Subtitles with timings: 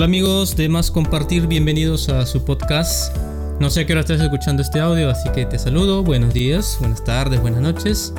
[0.00, 3.14] Hola amigos de Más Compartir, bienvenidos a su podcast.
[3.60, 6.02] No sé a qué hora estás escuchando este audio, así que te saludo.
[6.02, 8.14] Buenos días, buenas tardes, buenas noches.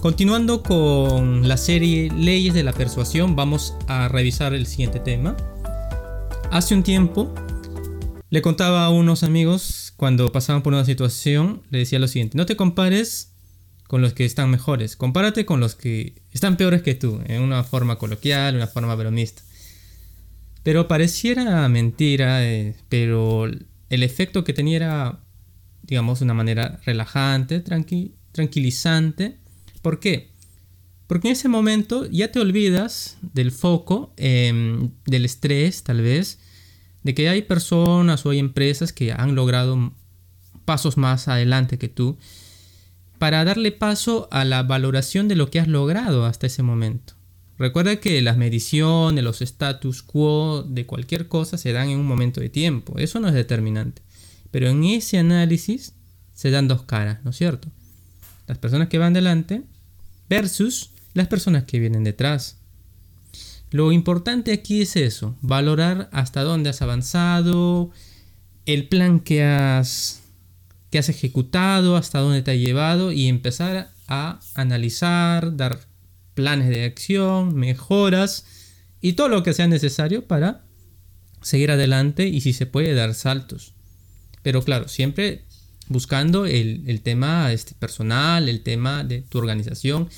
[0.00, 5.36] Continuando con la serie Leyes de la Persuasión, vamos a revisar el siguiente tema.
[6.52, 7.34] Hace un tiempo
[8.30, 12.46] le contaba a unos amigos cuando pasaban por una situación, le decía lo siguiente, no
[12.46, 13.32] te compares
[13.88, 17.64] con los que están mejores, compárate con los que están peores que tú, en una
[17.64, 19.42] forma coloquial, una forma bromista.
[20.68, 25.20] Pero pareciera mentira, eh, pero el efecto que tenía era,
[25.80, 27.64] digamos, una manera relajante,
[28.32, 29.38] tranquilizante.
[29.80, 30.28] ¿Por qué?
[31.06, 36.38] Porque en ese momento ya te olvidas del foco, em, del estrés tal vez,
[37.02, 39.94] de que hay personas o hay empresas que han logrado
[40.66, 42.18] pasos más adelante que tú
[43.18, 47.17] para darle paso a la valoración de lo que has logrado hasta ese momento.
[47.58, 52.40] Recuerda que las mediciones, los status quo de cualquier cosa se dan en un momento
[52.40, 52.98] de tiempo.
[52.98, 54.00] Eso no es determinante.
[54.52, 55.94] Pero en ese análisis
[56.34, 57.68] se dan dos caras, ¿no es cierto?
[58.46, 59.62] Las personas que van delante
[60.28, 62.58] versus las personas que vienen detrás.
[63.70, 67.90] Lo importante aquí es eso, valorar hasta dónde has avanzado,
[68.66, 70.22] el plan que has,
[70.90, 75.87] que has ejecutado, hasta dónde te ha llevado y empezar a analizar, dar
[76.38, 78.44] planes de acción, mejoras
[79.00, 80.62] y todo lo que sea necesario para
[81.42, 83.74] seguir adelante y si se puede dar saltos.
[84.44, 85.42] Pero claro, siempre
[85.88, 90.08] buscando el, tema este, personal, el tema de tu organización,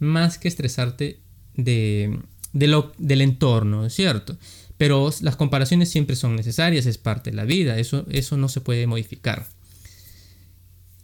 [0.00, 1.20] más que estresarte
[1.54, 2.18] de,
[2.52, 4.36] lo, del entorno, ¿es cierto?
[4.78, 8.60] Pero las comparaciones siempre son necesarias, es parte de la vida, eso, eso no se
[8.60, 9.46] puede modificar.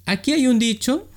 [0.04, 1.08] Aquí hay un dicho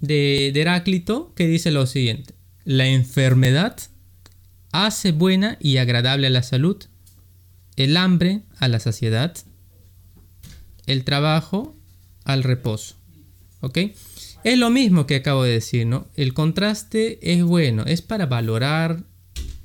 [0.00, 2.34] de Heráclito que dice lo siguiente,
[2.64, 3.76] la enfermedad
[4.72, 6.82] hace buena y agradable a la salud,
[7.76, 9.36] el hambre a la saciedad,
[10.86, 11.76] el trabajo
[12.24, 12.96] al reposo.
[13.60, 13.78] ¿Ok?
[14.44, 16.06] Es lo mismo que acabo de decir, ¿no?
[16.16, 19.04] El contraste es bueno, es para valorar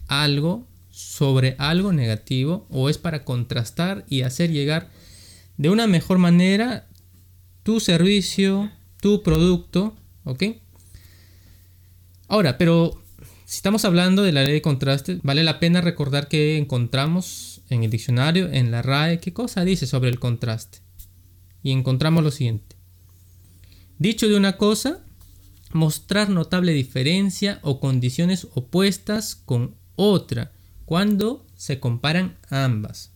[0.07, 4.89] algo sobre algo negativo o es para contrastar y hacer llegar
[5.57, 6.87] de una mejor manera
[7.63, 8.71] tu servicio,
[9.01, 10.43] tu producto, ¿ok?
[12.29, 13.01] Ahora, pero
[13.45, 17.83] si estamos hablando de la ley de contraste, vale la pena recordar que encontramos en
[17.83, 20.77] el diccionario, en la RAE, qué cosa dice sobre el contraste.
[21.63, 22.75] Y encontramos lo siguiente.
[23.97, 24.99] Dicho de una cosa,
[25.73, 30.51] mostrar notable diferencia o condiciones opuestas con otra
[30.85, 33.11] cuando se comparan ambas.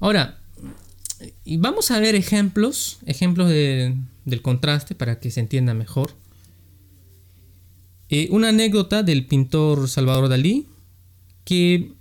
[0.00, 0.38] Ahora,
[1.44, 6.14] vamos a ver ejemplos, ejemplos del contraste para que se entienda mejor.
[8.10, 10.66] Eh, una anécdota del pintor Salvador Dalí,
[11.44, 11.92] que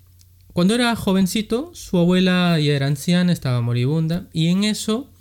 [0.54, 5.12] cuando era jovencito, su abuela ya era anciana, estaba moribunda, y en eso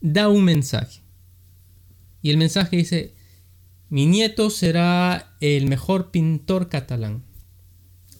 [0.00, 1.00] da un mensaje.
[2.22, 3.14] Y el mensaje dice,
[3.88, 7.24] mi nieto será el mejor pintor catalán.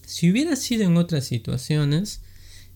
[0.05, 2.21] Si hubiera sido en otras situaciones,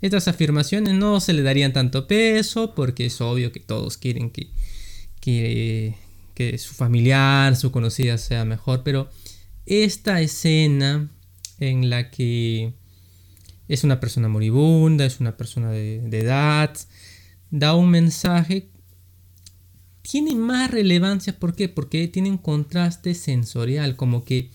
[0.02, 4.50] estas afirmaciones no se le darían tanto peso, porque es obvio que todos quieren que,
[5.20, 5.96] que,
[6.36, 9.10] que su familiar, su conocida sea mejor, pero
[9.66, 11.10] esta escena
[11.60, 12.74] en la que
[13.68, 16.78] es una persona moribunda, es una persona de, edad,
[17.50, 18.70] da un mensaje,
[20.04, 21.68] tiene más relevancia, ¿por qué?
[21.68, 24.52] Porque tiene un contraste sensorial, como que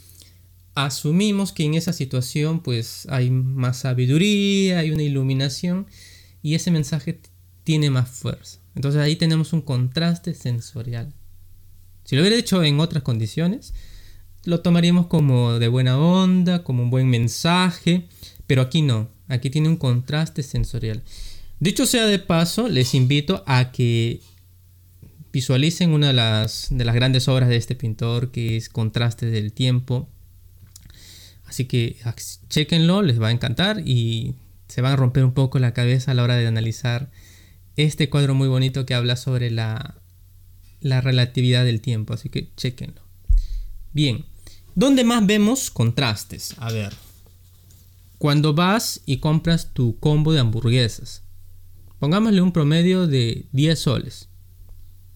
[0.74, 5.86] asumimos que en esa situación pues hay más sabiduría, hay una iluminación
[6.42, 7.20] y ese mensaje
[7.64, 8.60] tiene más fuerza.
[8.76, 11.12] Entonces ahí tenemos un contraste sensorial.
[12.10, 13.72] Si lo hubiera hecho en otras condiciones,
[14.42, 18.08] lo tomaríamos como de buena onda, como un buen mensaje,
[18.48, 21.04] pero aquí no, aquí tiene un contraste sensorial.
[21.60, 24.22] Dicho sea de paso, les invito a que
[25.32, 29.52] visualicen una de las, de las grandes obras de este pintor, que es Contraste del
[29.52, 30.08] Tiempo.
[31.44, 31.96] Así que
[32.48, 34.34] chequenlo, les va a encantar y
[34.66, 37.08] se van a romper un poco la cabeza a la hora de analizar
[37.76, 39.99] este cuadro muy bonito que habla sobre la,
[40.80, 42.14] la relatividad del tiempo.
[42.14, 43.02] Así que chequenlo.
[43.92, 44.24] Bien,
[44.74, 46.54] ¿dónde más vemos contrastes?
[46.58, 46.92] A ver,
[48.18, 51.22] cuando vas y compras tu combo de hamburguesas,
[51.98, 54.28] pongámosle un promedio de 10 soles.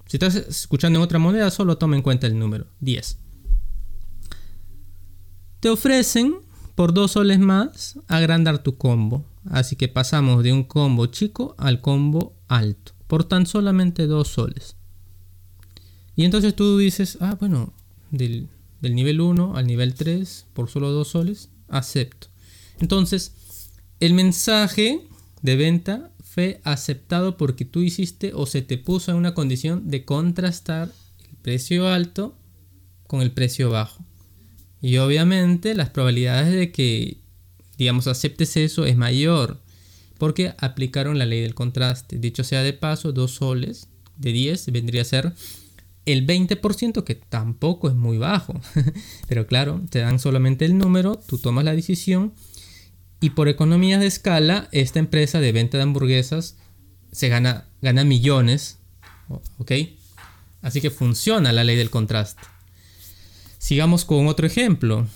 [0.06, 3.18] Si estás escuchando en otra moneda, solo toma en cuenta el número, 10.
[5.60, 6.36] Te ofrecen
[6.74, 9.24] por 2 soles más agrandar tu combo.
[9.50, 12.92] Así que pasamos de un combo chico al combo alto.
[13.06, 14.76] Por tan solamente 2 soles.
[16.16, 17.72] Y entonces tú dices, ah, bueno,
[18.10, 18.48] del,
[18.82, 22.28] nivel 1 al nivel 3 por solo 2 soles, acepto.
[22.80, 23.32] Entonces,
[24.00, 25.06] el mensaje
[25.42, 30.04] de venta fue aceptado porque tú hiciste o se te puso en una condición de
[30.04, 30.90] contrastar
[31.28, 32.36] el precio alto
[33.06, 34.04] con el precio bajo.
[34.80, 37.18] Y obviamente las probabilidades de que,
[37.78, 39.60] digamos, aceptes eso es mayor
[40.18, 42.18] porque aplicaron la ley del contraste.
[42.18, 45.34] Dicho sea de paso, dos soles de 10 vendría a ser
[46.06, 48.60] el 20%, que tampoco es muy bajo.
[49.28, 52.32] Pero claro, te dan solamente el número, tú tomas la decisión
[53.24, 56.56] y por economías de escala, esta empresa de venta de hamburguesas
[57.10, 58.78] se gana, gana millones.
[59.56, 59.72] ¿Ok?
[60.60, 62.42] Así que funciona la ley del contraste.
[63.56, 65.06] Sigamos con otro ejemplo.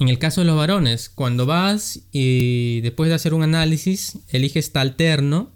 [0.00, 4.72] En el caso de los varones, cuando vas y después de hacer un análisis, eliges
[4.72, 5.52] tal terno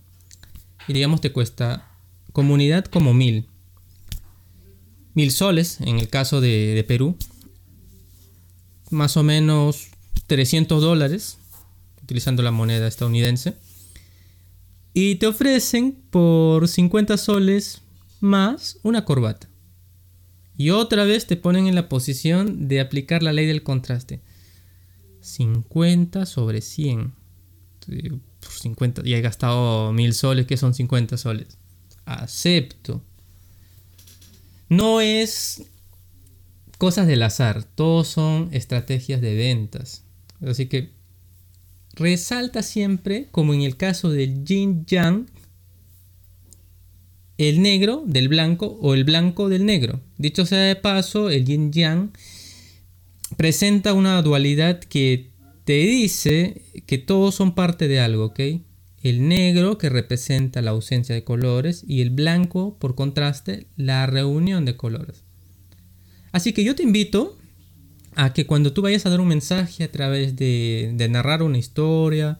[0.86, 1.90] y digamos te cuesta
[2.32, 3.49] comunidad como mil.
[5.14, 7.16] Mil soles en el caso de, Perú.
[8.90, 9.88] Más o menos
[10.26, 11.38] 300 dólares
[12.02, 13.54] utilizando la moneda estadounidense.
[14.92, 17.82] Y te ofrecen por 50 soles
[18.20, 19.48] más una corbata.
[20.56, 24.20] Y otra vez te ponen en la posición de aplicar la ley del contraste.
[25.20, 27.14] 50 sobre 100.
[28.40, 31.58] Por 50, y he gastado mil soles, que son 50 soles.
[32.04, 33.02] Acepto.
[34.70, 35.64] No es
[36.78, 40.04] cosas del azar, todos son estrategias de ventas.
[40.40, 40.92] Así que
[41.94, 45.26] resalta siempre, como en el caso del yin yang,
[47.36, 50.00] el negro del blanco o el blanco del negro.
[50.18, 52.12] Dicho sea de paso, el yin yang
[53.36, 55.32] presenta una dualidad que
[55.64, 58.40] te dice que todos son parte de algo, ¿ok?
[59.02, 64.64] El negro que representa la ausencia de colores y el blanco, por contraste, la reunión
[64.64, 65.24] de colores.
[66.32, 67.38] Así que yo te invito
[68.14, 72.38] a que cuando tú vayas a dar un mensaje a través de, narrar una historia,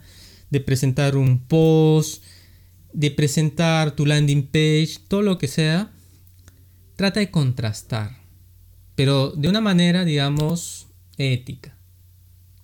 [0.51, 2.23] de presentar un post,
[2.93, 5.93] de presentar tu landing page, todo lo que sea,
[6.97, 8.19] trata de contrastar,
[8.95, 11.77] pero de una manera, digamos, ética.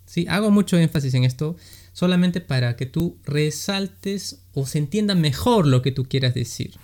[0.05, 0.25] ¿Sí?
[0.29, 1.57] Hago mucho énfasis en esto
[1.97, 6.75] solamente para que tú resaltes o se entienda mejor lo que tú quieras decir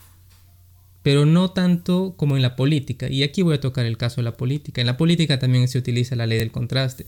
[1.03, 3.09] pero no tanto como en la política.
[3.09, 4.79] Y aquí voy a tocar el caso de la política.
[4.79, 7.05] En la política también se utiliza la ley del contraste.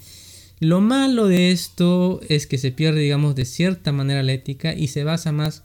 [0.60, 4.90] Lo malo de esto es que se pierde, digamos, de cierta manera la ética y
[4.90, 5.64] se basa más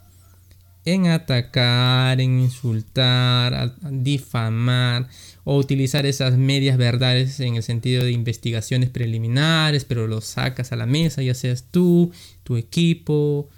[0.85, 5.07] en atacar, en insultar, difamar
[5.43, 10.75] o utilizar esas medias verdades en el sentido de investigaciones preliminares, pero lo sacas a
[10.75, 12.11] la mesa, ya seas tú,
[12.43, 13.49] tu equipo,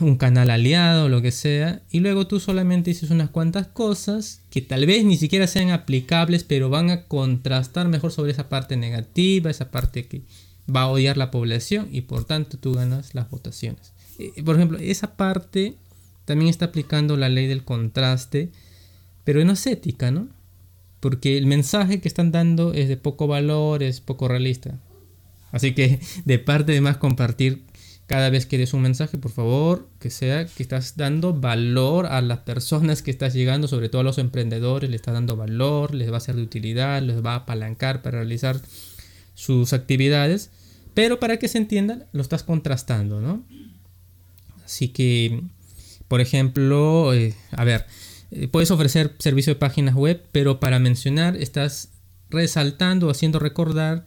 [0.00, 4.60] un canal aliado, lo que sea, y luego tú solamente dices unas cuantas cosas que
[4.60, 9.50] tal vez ni siquiera sean aplicables, pero van a contrastar mejor sobre esa parte negativa,
[9.50, 10.22] esa parte que
[10.74, 13.92] va a odiar la población y por tanto tú ganas las votaciones.
[14.18, 15.76] Eh, por ejemplo, esa parte
[16.28, 18.50] también está aplicando la ley del contraste,
[19.24, 20.28] pero no es ética, ¿no?
[21.00, 24.78] Porque el mensaje que están dando es de poco valor, es poco realista.
[25.52, 27.64] Así que de parte de más compartir
[28.06, 32.20] cada vez que des un mensaje, por favor, que sea que estás dando valor a
[32.20, 36.12] las personas que estás llegando, sobre todo a los emprendedores, le estás dando valor, les
[36.12, 38.60] va a ser de utilidad, les va a apalancar para realizar
[39.32, 40.50] sus actividades,
[40.92, 43.44] pero para que se entiendan, lo estás contrastando, ¿no?
[44.66, 45.40] Así que,
[46.08, 47.86] por ejemplo, eh, a ver,
[48.30, 51.90] eh, puedes ofrecer servicio de páginas web, pero para mencionar estás
[52.30, 54.04] resaltando, haciendo recordar,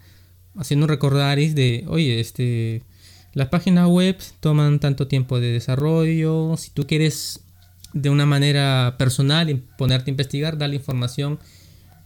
[0.56, 2.84] haciendo recordaris de, oye, este
[3.34, 6.56] las páginas web toman tanto tiempo de desarrollo.
[6.58, 7.40] Si tú quieres
[7.94, 11.40] de una manera personal ponerte a investigar, la información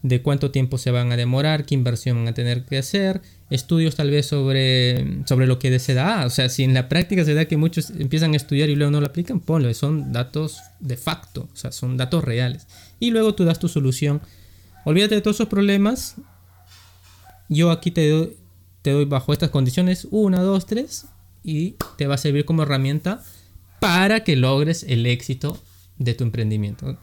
[0.08, 3.96] de cuánto tiempo se van a demorar, qué inversión van a tener que hacer, estudios
[3.96, 6.28] tal vez sobre, sobre lo que se da.
[6.28, 8.92] O sea, si en la práctica se da que muchos empiezan a estudiar y luego
[8.92, 9.74] no lo aplican, ponlo.
[9.74, 12.68] Son datos de facto, o sea, son datos reales.
[13.00, 14.22] Y luego tú das tu solución.
[14.84, 16.18] Olvídate de todos esos problemas.
[17.50, 18.34] Yo aquí te doy,
[18.84, 21.08] te doy bajo estas condiciones, una, dos, tres,
[21.44, 23.24] y te va a servir como herramienta
[23.80, 25.60] para que logres el éxito
[25.98, 26.96] de tu emprendimiento.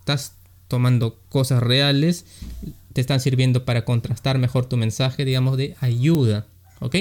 [0.00, 0.34] Estás
[0.70, 2.24] tomando cosas reales,
[2.94, 6.46] te están sirviendo para contrastar mejor tu mensaje, digamos, de ayuda,
[6.78, 6.96] ¿ok?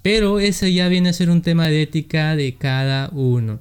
[0.00, 3.60] Pero eso ya viene a ser un tema de ética de cada uno.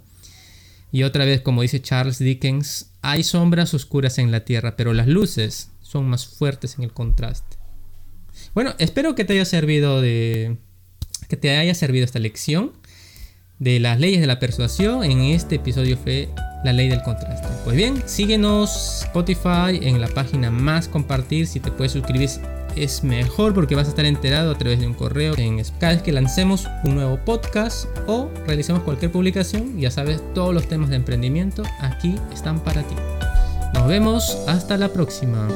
[0.91, 5.07] Y otra vez, como dice Charles Dickens, hay sombras oscuras en la tierra, pero las
[5.07, 7.57] luces son más fuertes en el contraste.
[8.55, 10.57] Bueno, espero que te haya servido de,
[11.27, 12.71] que te haya servido esta lección
[13.61, 15.03] de las leyes de la persuasión.
[15.03, 16.29] En este episodio fue
[16.65, 17.47] la ley del contraste.
[17.63, 21.47] Pues bien, síguenos Spotify en la página más compartir.
[21.47, 22.29] Si te puedes suscribir
[22.75, 26.01] es mejor porque vas a estar enterado a través de un correo en cada vez
[26.01, 29.79] que lancemos un nuevo podcast o realicemos cualquier publicación.
[29.79, 32.95] Ya sabes, todos los temas de emprendimiento aquí están para ti.
[33.73, 35.47] Nos vemos hasta la próxima.